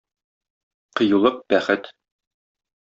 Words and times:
Кыюлык— 0.99 1.37
бәхет. 1.55 1.93